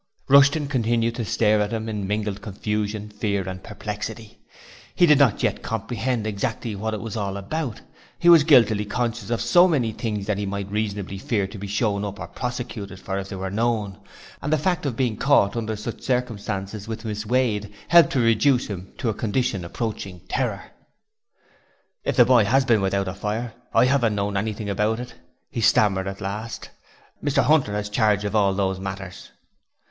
Rushton 0.27 0.65
continued 0.67 1.13
to 1.17 1.25
stare 1.25 1.61
at 1.61 1.71
him 1.73 1.87
in 1.87 2.07
mingled 2.07 2.41
confusion, 2.41 3.09
fear 3.11 3.47
and 3.47 3.63
perplexity; 3.63 4.39
he 4.95 5.05
did 5.05 5.19
not 5.19 5.43
yet 5.43 5.61
comprehend 5.61 6.25
exactly 6.25 6.75
what 6.75 6.95
it 6.95 6.99
was 7.01 7.15
all 7.15 7.37
about; 7.37 7.81
he 8.17 8.27
was 8.27 8.43
guiltily 8.43 8.83
conscious 8.83 9.29
of 9.29 9.41
so 9.41 9.67
many 9.67 9.91
things 9.91 10.27
which 10.27 10.39
he 10.39 10.47
might 10.47 10.71
reasonably 10.71 11.19
fear 11.19 11.45
to 11.45 11.57
be 11.59 11.67
shown 11.67 12.03
up 12.03 12.19
or 12.19 12.25
prosecuted 12.27 12.99
for 12.99 13.19
if 13.19 13.29
they 13.29 13.35
were 13.35 13.51
known, 13.51 13.99
and 14.41 14.51
the 14.51 14.57
fact 14.57 14.87
of 14.87 14.95
being 14.95 15.17
caught 15.17 15.55
under 15.55 15.75
such 15.75 16.01
circumstances 16.01 16.87
with 16.87 17.05
Miss 17.05 17.27
Wade 17.27 17.71
helped 17.89 18.13
to 18.13 18.19
reduce 18.19 18.65
him 18.69 18.93
to 18.97 19.09
a 19.09 19.13
condition 19.13 19.63
approaching 19.63 20.21
terror. 20.27 20.71
'If 22.03 22.15
the 22.15 22.25
boy 22.25 22.45
has 22.45 22.65
been 22.65 22.77
there 22.77 22.81
without 22.81 23.07
a 23.07 23.13
fire, 23.13 23.53
I 23.71 23.85
'aven't 23.85 24.15
known 24.15 24.35
anything 24.35 24.67
about 24.67 24.99
it,' 24.99 25.13
he 25.51 25.61
stammered 25.61 26.07
at 26.07 26.21
last. 26.21 26.71
'Mr 27.23 27.47
'Unter 27.47 27.73
has 27.73 27.87
charge 27.87 28.25
of 28.25 28.35
all 28.35 28.55
those 28.55 28.79
matters.' 28.79 29.29